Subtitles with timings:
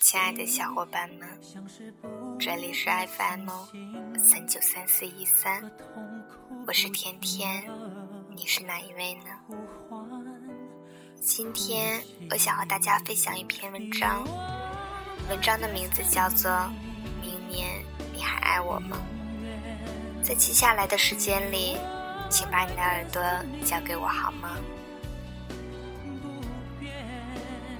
[0.00, 1.26] 亲爱的小伙伴们，
[2.38, 3.48] 这里是 FM
[4.18, 5.62] 三九三四一三，
[6.66, 7.64] 我是甜甜，
[8.34, 9.30] 你是哪一位呢？
[11.20, 14.24] 今天我想和大家分享一篇文章，
[15.30, 16.50] 文章的名字叫做
[17.20, 17.82] 《明年
[18.12, 18.98] 你还爱我吗》。
[20.22, 21.76] 在接下来的时间里，
[22.28, 23.22] 请把你的耳朵
[23.64, 24.56] 交给我好吗？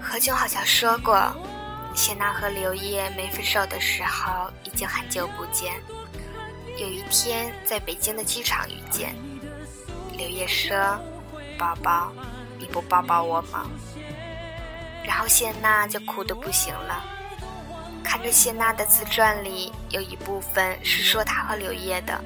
[0.00, 1.14] 何炅好像说过，
[1.96, 5.72] 谢娜和刘烨没分手的时候已经很久不见。
[6.76, 9.14] 有一天在北京的机场遇见，
[10.12, 10.76] 刘烨说
[11.58, 12.12] ：“宝宝。”
[12.58, 13.66] 你不抱抱我吗？
[15.04, 17.04] 然后谢娜就哭得不行了。
[18.02, 22.18] 看着谢娜的自传里有一部分是说她和刘烨的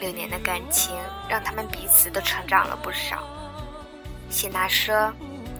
[0.00, 0.92] 六年的感情，
[1.28, 3.22] 让他们彼此都成长了不少。
[4.28, 5.12] 谢娜说，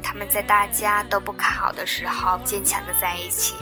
[0.08, 3.54] 他们在大家都不看好的时候坚强的在一起，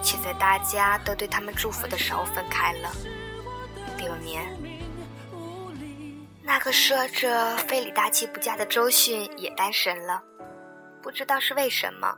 [0.00, 2.92] 却在大家都对他们祝福的时候分开了。
[3.98, 4.46] 六年。
[6.40, 10.22] 那个说着非李大气不嫁的周迅也单身了，
[11.02, 12.16] 不知道是为什么，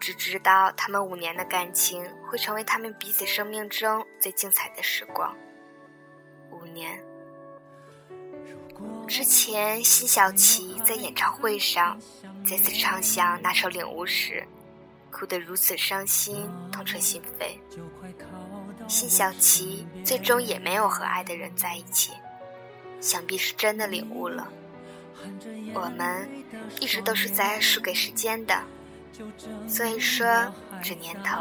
[0.00, 5.36] 只知道他们五年的感情会成为他们彼此生命中最精彩的时光。
[6.50, 6.98] 五年
[9.10, 11.98] 之前，辛晓琪在演唱会上
[12.46, 14.46] 再次唱响那首《领悟》时，
[15.10, 17.58] 哭得如此伤心，痛彻心扉。
[18.86, 22.12] 辛晓琪最终也没有和爱的人在一起。
[23.00, 24.46] 想必是真的领悟了，
[25.74, 26.30] 我们
[26.78, 28.62] 一直都是在输给时间的，
[29.66, 30.24] 所以说
[30.84, 31.36] 这年头，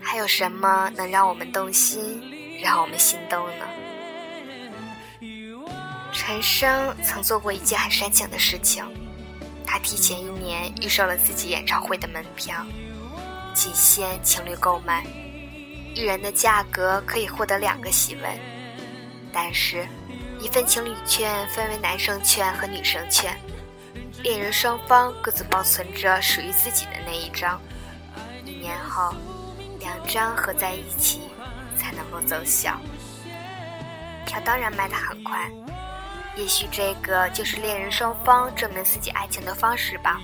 [0.00, 2.22] 还有什么能让我们动心，
[2.62, 3.66] 让我们心动呢？
[6.20, 8.84] 陈升曾做过一件很煽情的事情，
[9.64, 12.66] 他提前一年预售了自己演唱会的门票，
[13.54, 15.06] 仅限情侣购买，
[15.94, 18.24] 一人的价格可以获得两个喜吻，
[19.32, 19.86] 但是。
[20.40, 23.36] 一份情侣券分为男生券和女生券，
[24.22, 27.60] 恋人双方各自保存着属于自己的那一张。
[28.44, 29.14] 一年后，
[29.80, 31.22] 两张合在一起
[31.76, 32.78] 才能够奏效。
[34.26, 35.50] 票当然卖得很快，
[36.38, 40.20] 也许这个就是恋人双方证明自己爱情的方式吧。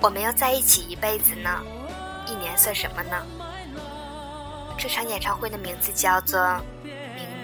[0.00, 1.60] 我们要在一起一辈子呢，
[2.28, 3.26] 一年算什么呢？
[4.78, 6.38] 这场演唱会的名字叫做
[6.84, 6.94] 《明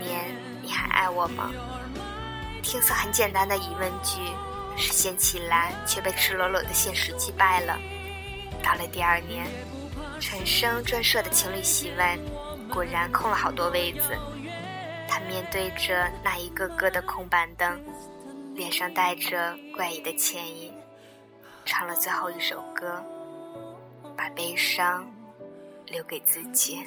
[0.00, 0.24] 年》。
[0.62, 1.50] 你还爱我吗？
[2.62, 4.20] 听似很简单的疑问句，
[4.76, 7.76] 实现起来却被赤裸裸的现实击败了。
[8.62, 9.44] 到了第二年，
[10.20, 12.16] 陈升专设的情侣席位
[12.72, 14.16] 果然空了好多位子。
[15.16, 17.80] 他面对着那一个个的空板凳，
[18.54, 20.70] 脸上带着怪异的歉意，
[21.64, 23.02] 唱了最后一首歌，
[24.14, 25.10] 把悲伤
[25.86, 26.84] 留给自己。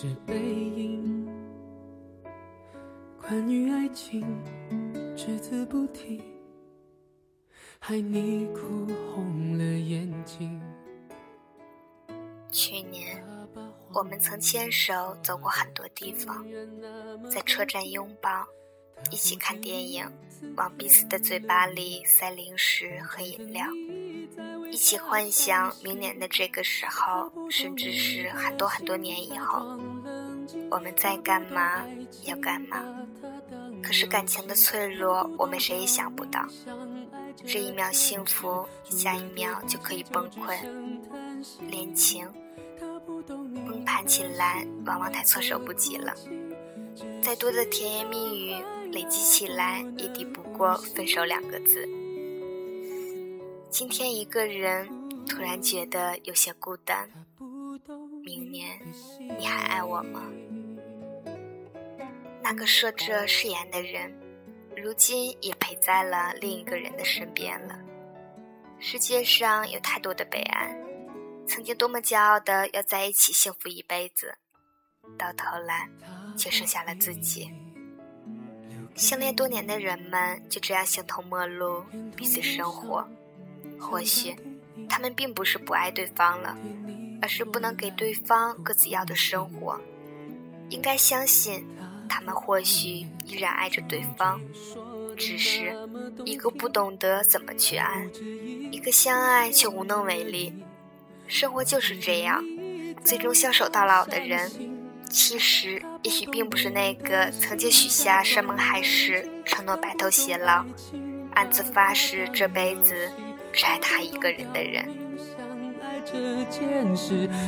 [0.00, 1.26] 是背影，
[3.20, 4.24] 关于爱情
[5.16, 6.22] 只字不提，
[7.80, 10.62] 害你哭红了眼睛。
[12.48, 13.20] 去年，
[13.92, 16.46] 我们曾牵手走过很多地方，
[17.28, 18.46] 在车站拥抱，
[19.10, 20.08] 一起看电影，
[20.56, 23.66] 往彼此的嘴巴里塞零食和饮料。
[24.70, 29.78] 一起幻想明年的这个时候，甚至是很多很多年以后，
[30.70, 31.82] 我们在干嘛，
[32.24, 32.84] 要干嘛？
[33.82, 36.46] 可是感情的脆弱，我们谁也想不到。
[37.46, 40.58] 这一秒幸福，下一秒就可以崩溃。
[41.68, 42.28] 恋情
[43.66, 46.12] 崩盘起来，往往太措手不及了。
[47.22, 48.54] 再多的甜言蜜语，
[48.92, 51.88] 累积起来也抵不过分手两个字。
[53.70, 54.88] 今天一个人，
[55.26, 57.08] 突然觉得有些孤单。
[58.24, 58.80] 明年
[59.38, 60.22] 你还爱我吗？
[62.42, 64.12] 那个说着誓言的人，
[64.76, 67.78] 如今也陪在了另一个人的身边了。
[68.78, 70.74] 世界上有太多的悲哀，
[71.46, 74.34] 曾经多么骄傲的要在一起幸福一辈子，
[75.18, 75.88] 到头来
[76.36, 77.50] 却剩下了自己。
[78.94, 81.84] 相恋多年的人们就这样形同陌路，
[82.16, 83.06] 彼此生活。
[83.78, 84.34] 或许
[84.88, 86.56] 他们并不是不爱对方了，
[87.22, 89.80] 而是不能给对方各自要的生活。
[90.70, 91.66] 应该相信，
[92.08, 94.40] 他们或许依然爱着对方，
[95.16, 95.74] 只是
[96.24, 98.08] 一个不懂得怎么去爱，
[98.70, 100.52] 一个相爱却无能为力。
[101.26, 102.44] 生活就是这样，
[103.04, 104.50] 最终相守到老的人，
[105.10, 110.64] 其实也许并不是那个曾经许下山盟海誓、承诺白头偕老、
[111.34, 113.10] 暗自发誓这辈子。
[113.52, 114.88] 只爱他一个人的人。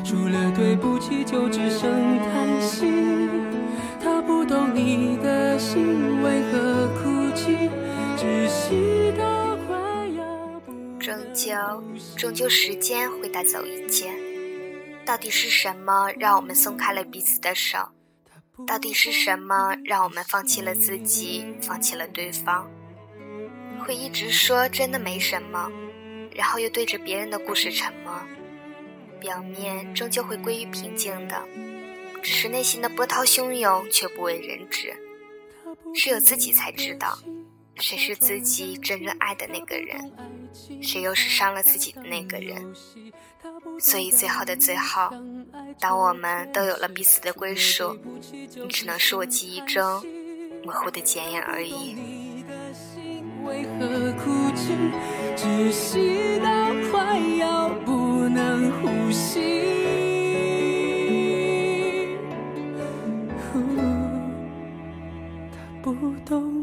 [0.04, 2.86] 除了对不起，就只剩叹息。
[4.02, 7.70] 他不懂你的心为何哭泣，
[8.18, 9.76] 窒息到快
[10.16, 10.72] 要不。
[10.98, 11.54] 终究，
[12.16, 14.10] 终究，时间会带走一切。
[15.06, 17.78] 到底是什么让我们松开了彼此的手？
[18.66, 22.68] 到底是什么让我们放弃了自己，放弃了对方？
[23.78, 25.70] 会一直说真的没什么。
[26.34, 28.12] 然后又对着别人的故事沉默，
[29.20, 31.42] 表面终究会归于平静的，
[32.22, 34.94] 只是内心的波涛汹涌却不为人知。
[35.94, 37.18] 只有自己才知道，
[37.76, 40.12] 谁是自己真正爱的那个人，
[40.82, 42.74] 谁又是伤了自己的那个人。
[43.78, 45.10] 所以最后的最后，
[45.78, 47.98] 当我们都有了彼此的归属，
[48.54, 50.04] 你只能是我记忆中
[50.64, 51.96] 模糊的剪影而已。
[53.44, 54.72] 为何哭泣？
[55.36, 59.40] 窒息到快要不能呼吸。
[65.52, 65.94] 他不
[66.24, 66.59] 懂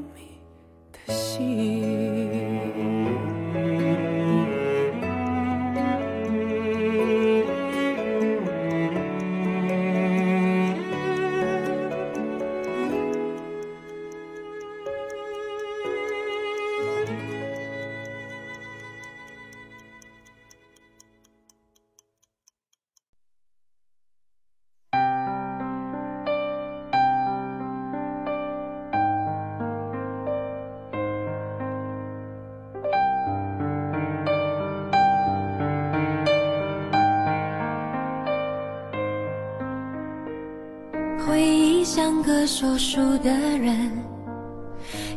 [42.47, 43.91] 像个说书的人，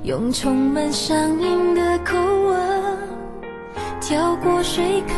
[0.03, 2.99] 用充满乡音的口吻，
[4.01, 5.17] 跳过水坑，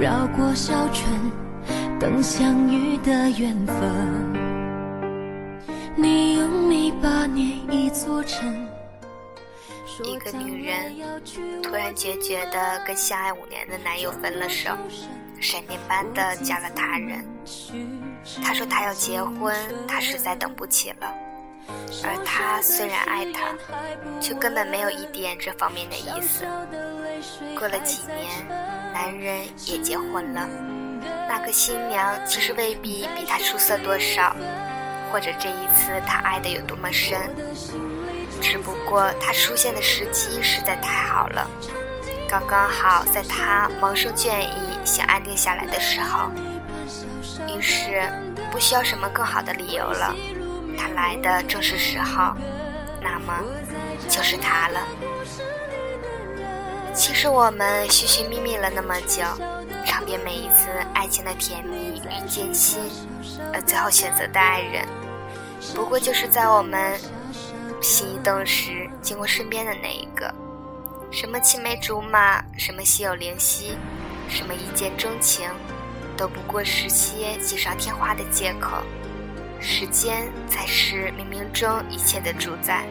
[0.00, 1.08] 绕过小村，
[2.00, 3.76] 等相遇的缘分。
[5.94, 8.52] 你用泥巴捏一座城。
[10.04, 10.92] 一个女人
[11.62, 14.70] 突然决绝的跟相爱五年的男友分了手，
[15.38, 17.24] 闪电般的嫁了他人。
[18.42, 19.54] 他说他要结婚，
[19.86, 21.12] 他实在等不起了。
[22.04, 23.54] 而他虽然爱她，
[24.20, 26.44] 却根本没有一点这方面的意思。
[27.56, 28.46] 过了几年，
[28.92, 30.48] 男人也结婚了。
[31.28, 34.34] 那个新娘其实未必比他出色多少，
[35.10, 37.18] 或者这一次他爱的有多么深。
[38.40, 41.48] 只不过他出现的时机实在太好了，
[42.28, 46.30] 刚刚好在他萌生倦意、想安定下来的时候。
[47.48, 48.02] 于是，
[48.50, 50.14] 不需要什么更好的理由了，
[50.78, 52.34] 他来的正是时候，
[53.00, 53.42] 那么
[54.08, 54.80] 就是他了。
[56.94, 59.22] 其实我们寻寻觅觅了那么久，
[59.84, 62.80] 尝遍每一次爱情的甜蜜与艰辛，
[63.52, 64.86] 而最后选择的爱人，
[65.74, 66.98] 不过就是在我们。
[67.80, 70.32] 心一动时，经过身边的那一个，
[71.10, 73.76] 什么青梅竹马，什么心有灵犀，
[74.28, 75.50] 什么一见钟情，
[76.22, 78.80] 都不过是些锦上添花的借口。
[79.58, 82.84] 时间才是冥冥中一切的主宰。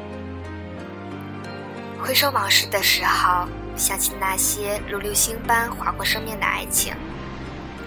[1.97, 3.47] 回首往事的时候，
[3.77, 6.93] 想起那些如流星般划过生命的爱情，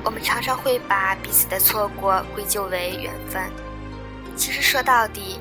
[0.02, 3.42] 我们常常会把彼此的错过归咎为缘分。
[4.36, 5.38] 其实说到底。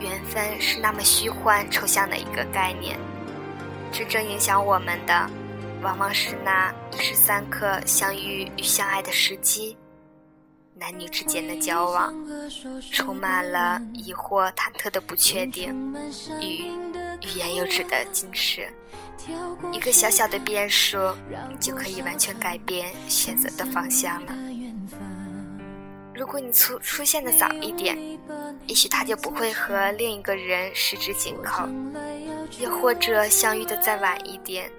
[0.00, 2.98] 缘分是那么虚幻抽象的一个概念，
[3.90, 5.30] 真正影响我们的，
[5.86, 9.76] 往往是那一时三刻相遇与相爱的时机。
[10.74, 12.12] 男女之间的交往，
[12.90, 15.72] 充满了疑惑、忐忑的不确定
[16.40, 16.64] 与
[17.22, 18.68] 欲言又止的矜持。
[19.72, 20.98] 一个小小的变数，
[21.60, 24.32] 就可以完全改变选择的方向了。
[26.16, 27.94] 如果你出出现的早一点，
[28.66, 31.68] 也许他就不会和另一个人十指紧扣；
[32.58, 34.70] 又或者相遇的再晚一点。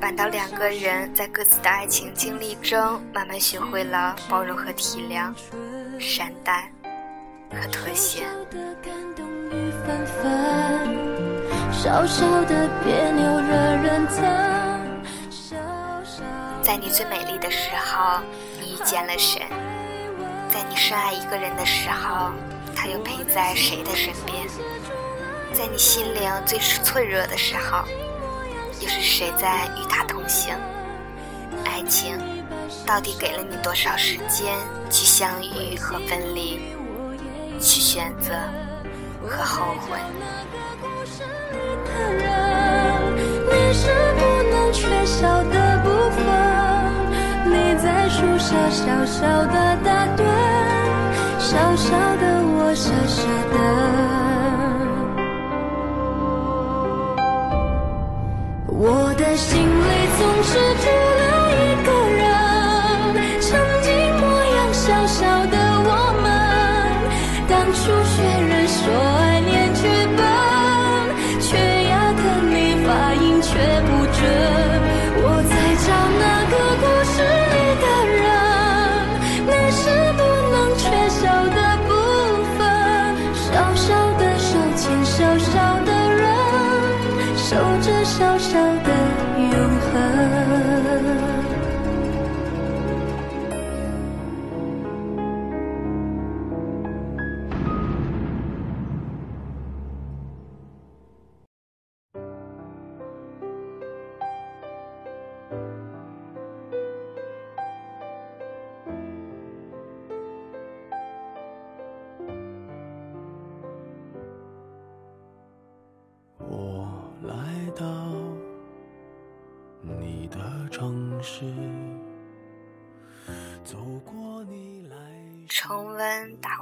[0.00, 5.32] 反倒两个人在各自的爱情经历中，慢慢学会了包容和体谅，
[6.00, 6.68] 善待
[7.52, 8.24] 和妥协。
[16.62, 18.20] 在你最美丽的时候，
[18.60, 19.46] 你遇见了谁？
[20.54, 22.30] 在你深爱一个人的时候，
[22.76, 24.46] 他又陪在谁的身边？
[25.52, 27.84] 在你心灵最脆弱的时候？
[28.80, 30.54] 又是谁在与他同行？
[31.64, 32.16] 爱情
[32.86, 34.54] 到底给了你多少时间
[34.88, 36.60] 去相遇和分离，
[37.60, 38.30] 去选择
[39.28, 39.98] 和后悔？
[44.72, 46.24] 缺少的部分。
[47.46, 50.24] 你在树下小小的打盹，
[51.54, 53.56] 小小的我傻傻的。
[58.66, 60.58] 我的心里总是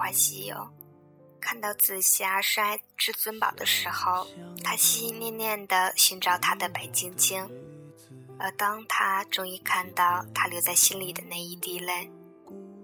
[0.03, 0.57] 花《西游》，
[1.41, 4.27] 看到紫霞深爱至尊宝的时候，
[4.65, 7.47] 他心心念念地寻找他的白晶晶；
[8.37, 12.11] 而当他终于看到他留在心里的那一滴泪，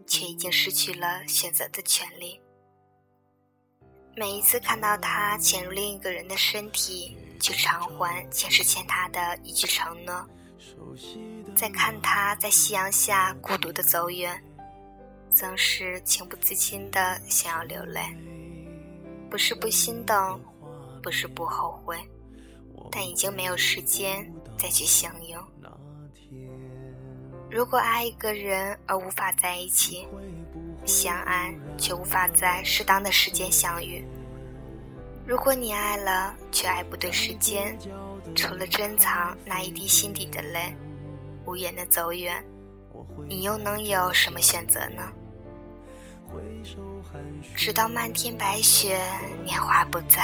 [0.07, 2.41] 却已经失去了选择的权利。
[4.15, 10.25] 每一次看到他潜入另一个人的身体，去偿还前世欠他的一句承诺，
[11.57, 14.41] 再看他在夕阳下孤独的走远。
[15.39, 18.01] 总是情不自禁的想要流泪，
[19.31, 20.41] 不是不心动，
[21.01, 21.97] 不是不后悔，
[22.91, 24.29] 但已经没有时间
[24.59, 25.41] 再去相拥。
[27.49, 30.09] 如果爱一个人而无法在一起，
[30.85, 34.03] 相爱却无法在适当的时间相遇；
[35.25, 37.79] 如果你爱了却爱不对时间，
[38.35, 40.75] 除了珍藏那一滴心底的泪，
[41.47, 42.45] 无言的走远。
[43.29, 45.13] 你又能有什么选择呢？
[47.55, 49.01] 直到漫天白雪，
[49.45, 50.23] 年华不再，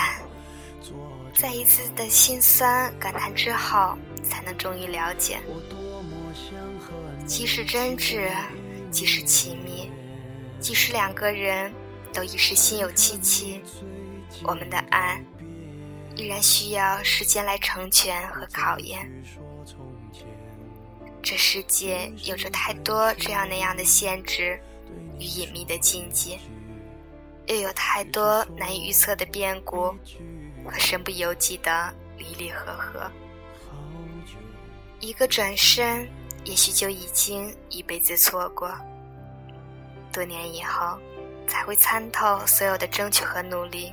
[1.35, 5.39] 在一次的心酸感叹之后，才能终于了解，
[7.27, 8.31] 即使真挚，
[8.91, 9.91] 即使亲密，
[10.61, 11.73] 即使两个人
[12.13, 13.61] 都已是心有戚戚，
[14.45, 15.21] 我们的爱
[16.17, 19.11] 依然需要时间来成全和考验。
[21.23, 24.61] 这世界有着太多这样那样的限制
[25.19, 26.39] 与隐秘的禁忌，
[27.47, 29.95] 又有太多难以预测的变故
[30.65, 33.11] 和身不由己的离离合合。
[35.01, 36.09] 一个转身，
[36.45, 38.73] 也许就已经一辈子错过。
[40.13, 40.99] 多年以后，
[41.47, 43.93] 才会参透所有的争取和努力，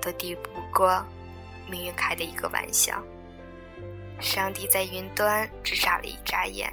[0.00, 1.04] 都抵不过
[1.68, 3.02] 命运开的一个玩笑。
[4.20, 6.72] 上帝在云端只眨了一眨眼，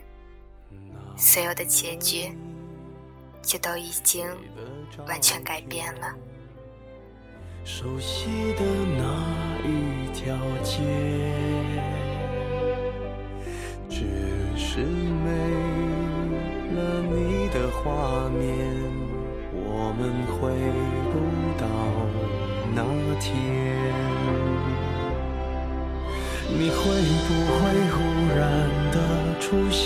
[1.18, 2.32] 所有的结局
[3.46, 4.28] 就都已经
[5.08, 6.14] 完全改变了。
[7.64, 8.62] 熟悉的
[8.98, 9.04] 那
[9.64, 10.82] 一条街，
[13.90, 14.00] 只
[14.58, 15.30] 是没
[16.76, 18.44] 了你的画面，
[19.54, 20.34] 我们回
[21.12, 21.14] 不
[21.60, 21.66] 到
[22.74, 22.84] 那
[23.20, 23.26] 天。
[26.48, 26.76] 你会
[27.28, 27.60] 不会
[27.92, 27.96] 忽
[28.38, 28.42] 然
[28.92, 28.98] 的
[29.40, 29.86] 出现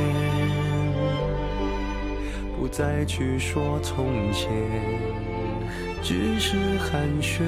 [2.71, 4.49] 再去说从前，
[6.01, 7.39] 只是寒暄。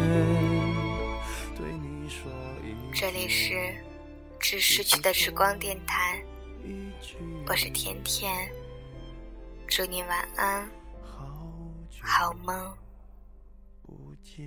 [1.56, 2.30] 对你说
[2.94, 3.74] 这里是
[4.38, 6.22] 致逝去的时光电台，
[7.48, 8.32] 我是甜甜，
[9.65, 10.70] 祝你晚安，
[12.01, 12.74] 好梦。
[13.82, 14.44] 不见。